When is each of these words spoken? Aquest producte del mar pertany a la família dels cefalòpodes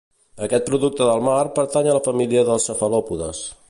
Aquest 0.47 0.65
producte 0.69 1.09
del 1.11 1.21
mar 1.29 1.37
pertany 1.59 1.93
a 1.93 1.97
la 2.01 2.05
família 2.11 2.49
dels 2.53 2.71
cefalòpodes 2.71 3.49